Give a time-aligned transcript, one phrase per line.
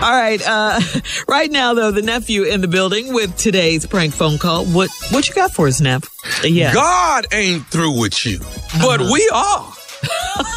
[0.00, 0.40] All right.
[0.46, 0.80] Uh,
[1.28, 4.64] right now, though, the nephew in the building with today's prank phone call.
[4.66, 6.04] What what you got for us, Neff?
[6.44, 6.72] Yeah.
[6.72, 8.38] God ain't through with you,
[8.80, 9.12] but Uh-huh.
[9.12, 9.72] we are.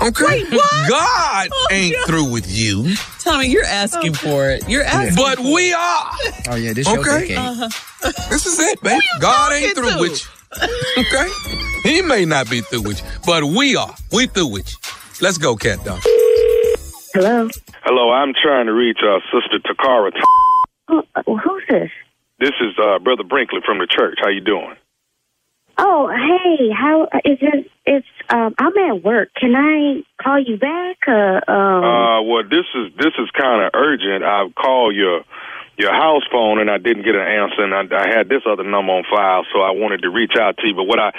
[0.00, 0.24] Okay.
[0.24, 0.88] Wait, what?
[0.88, 2.04] God Oh, ain't yeah.
[2.06, 4.66] through with you, Tommy, you're asking for it.
[4.68, 5.14] You're asking.
[5.14, 6.10] but we are.
[6.48, 7.20] Oh yeah, this your Okay.
[7.28, 7.38] decade.
[7.38, 7.68] Uh-huh.
[8.30, 9.00] This is it, baby.
[9.20, 10.00] God ain't through to?
[10.00, 11.02] with you.
[11.04, 11.28] Okay.
[11.84, 13.94] He may not be through with you, but we are.
[14.10, 14.76] We through with you.
[15.20, 16.00] Let's go, cat dog.
[17.14, 17.48] Hello.
[17.82, 20.12] Hello, I'm trying to reach uh, Sister Takara.
[20.88, 21.90] Oh, uh, who's this?
[22.38, 24.18] This is uh, Brother Brinkley from the church.
[24.20, 24.76] How you doing?
[25.78, 27.70] Oh, hey, how is it?
[27.86, 29.30] It's um, I'm at work.
[29.34, 30.98] Can I call you back?
[31.08, 34.24] Uh, um, Uh, well, this is this is kind of urgent.
[34.24, 35.22] I called your
[35.78, 38.64] your house phone and I didn't get an answer, and I, I had this other
[38.64, 40.74] number on file, so I wanted to reach out to you.
[40.74, 41.12] But what I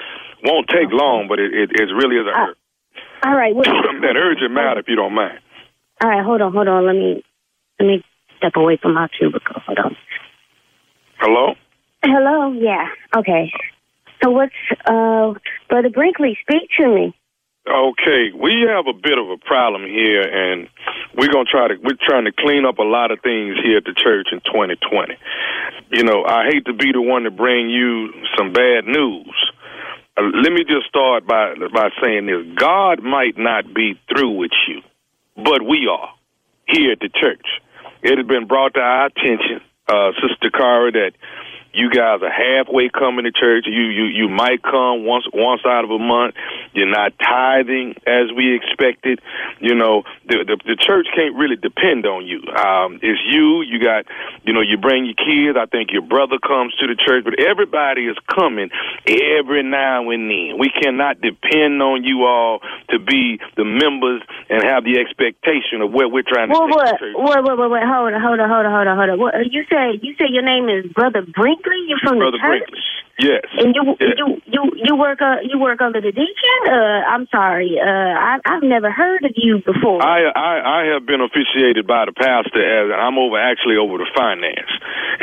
[0.43, 2.53] won't take long, but it it, it really is a Uh,
[3.23, 3.55] all right.
[3.55, 3.65] What,
[4.01, 5.39] that urgent matter, if you don't mind.
[6.01, 6.85] All right, hold on, hold on.
[6.85, 7.23] Let me
[7.79, 8.03] let me
[8.37, 9.61] step away from my cubicle.
[9.65, 9.95] Hold on.
[11.19, 11.53] Hello.
[12.03, 12.51] Hello.
[12.53, 12.87] Yeah.
[13.15, 13.51] Okay.
[14.23, 14.53] So what's
[14.85, 15.33] uh,
[15.69, 16.37] Brother Brinkley?
[16.41, 17.15] Speak to me.
[17.69, 20.67] Okay, we have a bit of a problem here, and
[21.15, 23.85] we're gonna try to we're trying to clean up a lot of things here at
[23.85, 25.13] the church in 2020.
[25.91, 29.51] You know, I hate to be the one to bring you some bad news.
[30.17, 34.57] Uh, let me just start by by saying this: God might not be through with
[34.67, 34.81] you,
[35.43, 36.13] but we are
[36.67, 37.45] here at the church.
[38.01, 41.11] It has been brought to our attention, uh, Sister Cara, that
[41.73, 43.65] you guys are halfway coming to church.
[43.67, 46.35] You you you might come once once out of a month.
[46.73, 49.21] You're not tithing as we expected.
[49.59, 52.43] You know the the, the church can't really depend on you.
[52.51, 53.61] Um, it's you.
[53.61, 54.05] You got
[54.43, 55.57] you know you bring your kids.
[55.57, 58.69] I think your brother comes to the church, but everybody is coming
[59.07, 60.59] every now and then.
[60.59, 64.21] We cannot depend on you all to be the members
[64.51, 66.99] and have the expectation of what we're trying to take What?
[66.99, 67.15] the church.
[67.15, 67.39] Wait,
[67.71, 67.83] wait.
[67.87, 69.17] Hold on, hold on, hold on, hold on, hold on.
[69.19, 71.79] What, uh, you say you say your name is Brother Brinkley?
[71.87, 72.67] You're from Brother the church?
[72.67, 72.83] Brinkley.
[73.19, 73.45] Yes.
[73.53, 74.17] And you Yeah.
[74.17, 76.59] you you you work uh you work under the deacon?
[76.65, 77.77] Uh, I'm sorry.
[77.79, 80.01] Uh, I I've never heard of you before.
[80.01, 84.09] I, I I have been officiated by the pastor as I'm over actually over the
[84.15, 84.71] finance,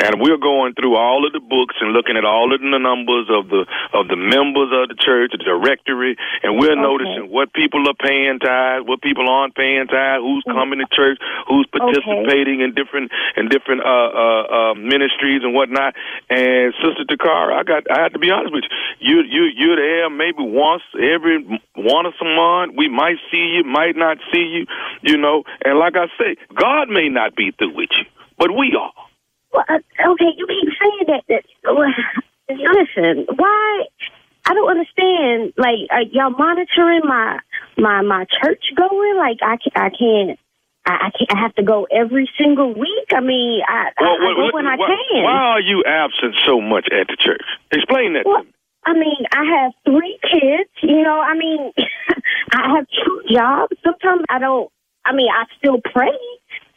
[0.05, 3.27] and we're going through all of the books and looking at all of the numbers
[3.29, 6.79] of the of the members of the church, the directory, and we're Okay.
[6.81, 11.19] noticing what people are paying tithes, what people aren't paying tithes, who's coming to church,
[11.47, 15.95] who's participating in different in different uh, uh, uh, ministries and whatnot.
[16.29, 18.63] And Sister Takara, I got I have to be honest with
[18.99, 21.43] you, you you you're there maybe once every
[21.75, 22.73] once a month.
[22.77, 24.65] We might see you, might not see you,
[25.01, 25.43] you know.
[25.65, 28.05] And like I say, God may not be through with you,
[28.37, 28.93] but we are.
[29.53, 31.23] Well, uh, okay, you keep saying that.
[31.29, 31.89] that well,
[32.49, 33.85] listen, why?
[34.45, 35.53] I don't understand.
[35.57, 37.39] Like, are y'all monitoring my
[37.77, 39.17] my my church going?
[39.17, 40.39] Like, I I can't.
[40.85, 41.31] I, I can't.
[41.35, 43.09] I have to go every single week.
[43.13, 45.23] I mean, I, I, I go when I why, can.
[45.23, 47.43] why are you absent so much at the church?
[47.71, 48.53] Explain that Well, to me.
[48.85, 50.69] I mean, I have three kids.
[50.81, 51.71] You know, I mean,
[52.51, 53.75] I have two jobs.
[53.83, 54.71] Sometimes I don't.
[55.05, 56.17] I mean, I still pray.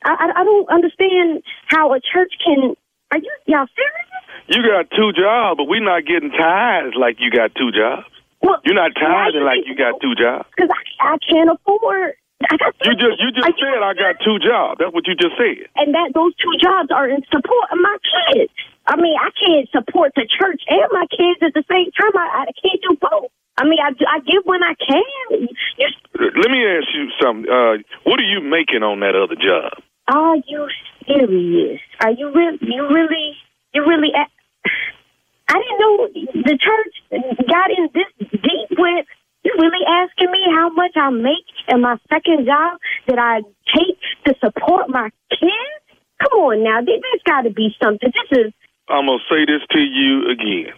[0.05, 2.75] I, I, I don't understand how a church can.
[3.13, 4.13] Are you y'all serious?
[4.53, 8.05] You got two jobs, but we're not getting tithes like you got two jobs.
[8.43, 10.45] Well, You're not tithing like you got two jobs.
[10.55, 10.69] Because
[11.01, 12.15] I, I can't afford.
[12.51, 14.77] I got You just you just Are said I got two jobs.
[14.83, 15.71] That's what you just said.
[15.77, 18.51] and that those two jobs are in support of my kids.
[18.87, 22.13] I mean, I can't support the church and my kids at the same time.
[22.19, 23.31] I, I can't do both.
[23.57, 25.47] I mean, I, I give when I can.
[25.79, 25.89] You,
[26.19, 27.47] Let me ask you something.
[27.49, 29.79] Uh, what are you making on that other job?
[30.09, 30.67] are you
[31.07, 31.81] serious?
[32.01, 32.59] Are you really?
[32.61, 33.37] You really?
[33.73, 34.11] You really?
[34.13, 34.29] a-
[35.49, 36.95] I didn't know the church
[37.49, 39.07] got in this deep with.
[39.45, 42.79] You really asking me how much I make in my second job
[43.09, 43.43] that I
[43.75, 45.99] take to support my kids?
[46.21, 48.13] Come on now, there- there's got to be something.
[48.13, 48.53] This is
[48.89, 50.73] I'm gonna say this to you again.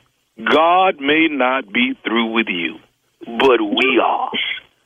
[0.45, 2.79] God may not be through with you,
[3.27, 4.31] but we are.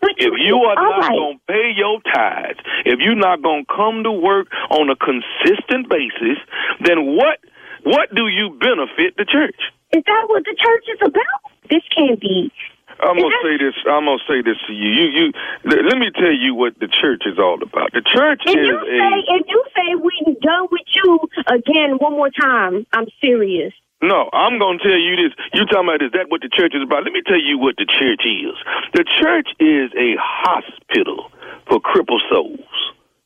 [0.03, 1.17] If you are not right.
[1.17, 4.97] going to pay your tithes, if you're not going to come to work on a
[4.97, 6.39] consistent basis,
[6.81, 7.39] then what
[7.83, 9.59] what do you benefit the church?
[9.99, 11.43] Is that what the church is about?
[11.67, 12.55] This can't be.
[13.03, 13.75] I'm gonna say this.
[13.83, 14.91] I'm gonna say this to you.
[14.95, 15.27] You, you.
[15.67, 17.91] Let let me tell you what the church is all about.
[17.91, 18.95] The church If is you a.
[18.95, 21.19] say if you say we done with you
[21.51, 23.75] again one more time, I'm serious.
[24.01, 25.35] No, I'm going to tell you this.
[25.53, 27.03] You talking about is that what the church is about?
[27.03, 28.55] Let me tell you what the church is.
[28.95, 31.33] The church is a hospital
[31.67, 32.71] for crippled souls.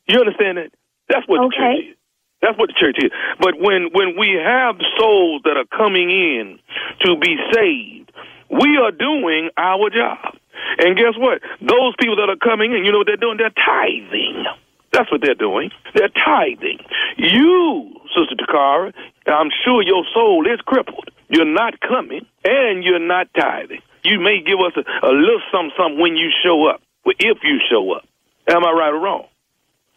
[0.09, 0.73] You understand that?
[1.09, 1.97] That's what the church is.
[2.43, 3.09] That's what the church is.
[3.39, 6.59] But when when we have souls that are coming in
[7.07, 8.11] to be saved,
[8.51, 10.35] we are doing our job.
[10.77, 11.39] And guess what?
[11.63, 13.37] Those people that are coming in, you know what they're doing?
[13.37, 14.43] They're tithing.
[14.91, 15.71] That's what they're doing.
[15.95, 16.79] They're tithing.
[17.17, 18.93] You, Sister Takara,
[19.25, 21.09] I'm sure your soul is crippled.
[21.29, 23.81] You're not coming, and you're not tithing.
[24.03, 27.59] You may give us a, a little something, something when you show up, if you
[27.71, 28.03] show up.
[28.47, 29.25] Am I right or wrong?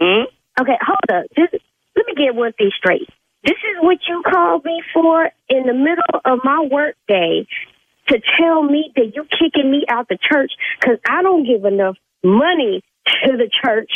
[0.00, 0.24] Hmm?
[0.60, 1.26] Okay, hold up.
[1.36, 1.62] Just,
[1.96, 3.08] let me get one thing straight.
[3.44, 7.46] This is what you called me for in the middle of my work day
[8.08, 11.96] to tell me that you're kicking me out the church because I don't give enough
[12.22, 12.82] money
[13.24, 13.90] to the church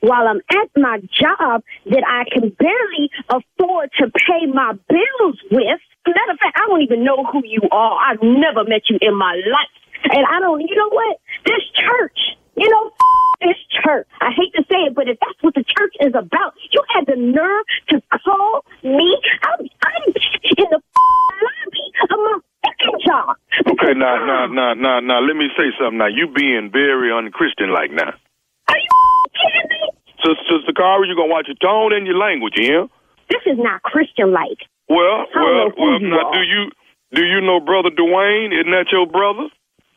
[0.00, 5.80] while I'm at my job that I can barely afford to pay my bills with.
[6.06, 7.98] Matter of fact, I don't even know who you are.
[7.98, 9.72] I've never met you in my life.
[10.04, 11.18] And I don't, you know what?
[11.46, 12.18] This church,
[12.56, 12.92] you know,
[13.84, 14.06] church.
[14.20, 17.06] I hate to say it, but if that's what the church is about, you had
[17.06, 19.18] the nerve to call me.
[19.42, 23.36] I'm, I'm in the lobby of my fucking job.
[23.68, 25.98] Okay, now, now, now, now, now, let me say something.
[25.98, 28.12] Now, you being very unchristian like now.
[28.68, 29.90] Are you kidding me?
[30.24, 32.86] Sister, Sister Cara, you gonna watch your tone and your language, yeah?
[33.28, 34.58] This is not Christian like.
[34.88, 36.00] Well, well, well.
[36.00, 36.32] you Now, are.
[36.32, 36.70] do you
[37.12, 38.52] do you know Brother Dwayne?
[38.52, 39.48] Isn't that your brother?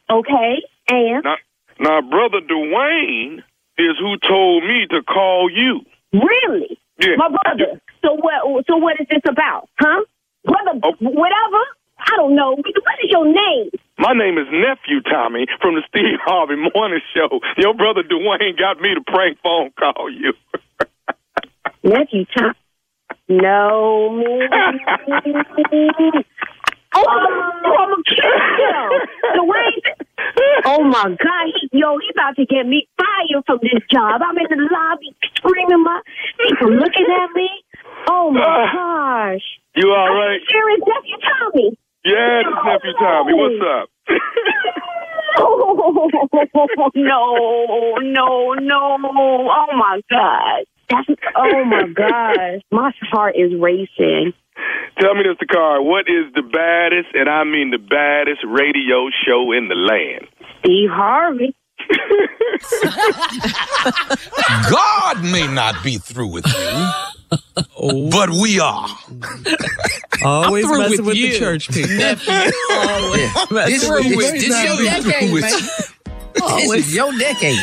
[0.10, 1.36] Okay, and Now,
[1.80, 3.44] now, Brother Dwayne
[3.78, 5.82] is who told me to call you.
[6.14, 7.16] really, Yeah.
[7.18, 7.80] my brother.
[8.04, 8.66] So what?
[8.68, 10.02] So what is this about, huh?
[10.46, 10.94] Brother, Oh.
[11.00, 11.62] whatever.
[12.00, 12.52] I don't know.
[12.56, 13.70] What is your name?
[14.00, 17.40] My name is Nephew Tommy from the Steve Harvey Morning Show.
[17.58, 20.34] Your brother Dwayne got me to prank phone call you.
[21.84, 22.54] Nephew Tommy.
[23.30, 24.24] No.
[26.96, 27.08] oh,
[27.80, 28.24] I'm a kid.
[29.36, 29.82] Dwayne.
[30.66, 32.88] Oh my God, he, yo, he about to get me
[33.38, 34.22] fired from this job.
[34.22, 36.02] I'm in the lobby screaming, my
[36.40, 37.50] people looking at me.
[38.10, 39.44] Oh my uh, gosh.
[39.76, 40.38] You all right?
[40.38, 40.42] Right?
[40.50, 41.78] serious, nephew Tommy.
[42.06, 43.34] Yeah, this nephew Tommy.
[43.34, 43.90] What's up?
[45.40, 49.50] Oh no, no, no!
[49.52, 50.66] Oh my God!
[50.90, 52.62] That's oh my gosh!
[52.72, 54.34] My heart is racing.
[55.00, 55.48] Tell me, Mr.
[55.48, 60.28] Carr, what is the baddest, and I mean the baddest radio show in the land?
[60.60, 61.54] Steve Harvey.
[64.70, 66.52] God may not be through with you,
[67.78, 68.10] oh.
[68.12, 68.88] but we are.
[70.24, 71.34] Always messing with with, you.
[71.34, 71.92] the church people.
[71.92, 72.16] Yeah.
[72.16, 74.84] This, through this, with this you.
[74.84, 75.62] your decade, man.
[76.56, 77.60] This is your decade.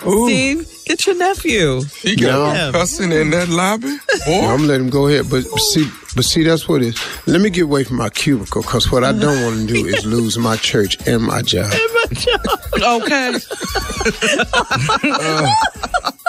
[0.00, 1.82] Steve, get your nephew.
[2.02, 2.72] He got Yeah.
[2.72, 3.96] cussing in that lobby.
[4.26, 7.00] Yeah, I'm gonna him go ahead, but see, but see, that's what it is.
[7.26, 10.04] Let me get away from my cubicle, cause what I don't want to do is
[10.16, 11.72] lose my church and my job.
[12.82, 13.38] Okay.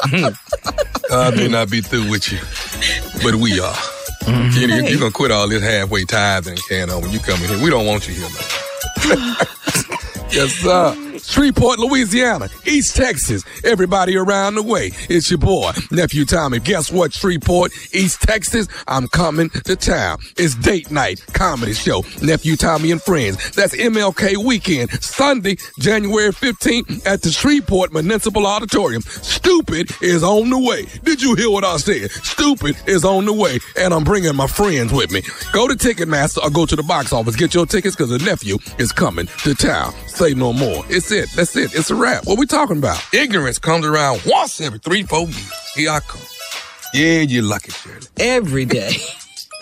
[0.08, 2.40] Uh, I may not be through with you,
[3.24, 3.74] but we are.
[4.24, 4.60] Mm-hmm.
[4.60, 7.50] You, You're going to quit all this halfway tithing can on when you come in
[7.50, 7.64] here.
[7.64, 9.36] We don't want you here, man.
[10.32, 10.96] yes, sir.
[11.36, 14.92] Shreveport, Louisiana, East Texas, everybody around the way.
[15.10, 16.60] It's your boy, Nephew Tommy.
[16.60, 18.68] Guess what, Shreveport, East Texas?
[18.88, 20.20] I'm coming to town.
[20.38, 23.52] It's date night comedy show, Nephew Tommy and Friends.
[23.52, 29.02] That's MLK weekend, Sunday, January 15th at the Shreveport Municipal Auditorium.
[29.02, 30.86] Stupid is on the way.
[31.04, 32.12] Did you hear what I said?
[32.12, 35.22] Stupid is on the way, and I'm bringing my friends with me.
[35.52, 37.36] Go to Ticketmaster or go to the box office.
[37.36, 39.94] Get your tickets because the nephew is coming to town.
[40.08, 40.84] Say no more.
[40.90, 41.30] It's it.
[41.36, 41.74] That's it.
[41.76, 42.26] It's a wrap.
[42.26, 43.02] What we talking about?
[43.14, 45.74] Ignorance comes around once every three, four years.
[45.76, 46.22] Here I come.
[46.94, 48.08] Yeah, you're lucky, Shirley.
[48.20, 48.92] Every day.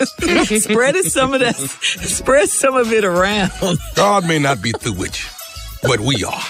[0.00, 1.56] spread some of that.
[1.56, 3.50] Spread some of it around.
[3.94, 6.42] God may not be through with you, but we are.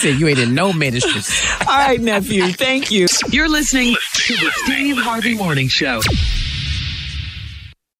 [0.00, 1.30] Said you ain't in no ministries.
[1.60, 2.48] All right, nephew.
[2.52, 3.06] Thank you.
[3.30, 6.00] You're listening to the Steve Harvey Morning Show.